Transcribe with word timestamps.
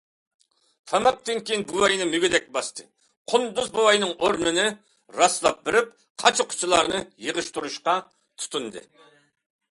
تاماقتىن 0.91 1.41
كېيىن، 1.47 1.65
بوۋاينى 1.71 2.05
مۈگدەك 2.13 2.47
باستى، 2.55 2.85
قۇندۇز 3.33 3.67
بوۋاينىڭ 3.75 4.13
ئورنىنى 4.15 4.63
راسلاپ 5.19 5.59
بېرىپ، 5.67 5.91
قاچا- 6.23 6.47
قۇچىلارنى 6.55 7.03
يىغىشتۇرۇشقا 7.27 7.95
تۇتۇندى. 8.45 8.85